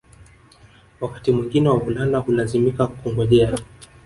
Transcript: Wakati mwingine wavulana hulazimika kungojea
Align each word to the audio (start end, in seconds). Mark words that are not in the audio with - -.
Wakati 1.01 1.31
mwingine 1.31 1.69
wavulana 1.69 2.17
hulazimika 2.17 2.87
kungojea 2.87 3.57